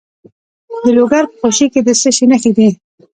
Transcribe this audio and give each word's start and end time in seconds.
د 0.83 0.85
لوګر 0.97 1.23
په 1.29 1.35
خوشي 1.41 1.67
کې 1.73 1.81
د 1.83 1.89
څه 2.01 2.09
شي 2.15 2.25
نښې 2.31 2.51
دي؟ 2.57 2.67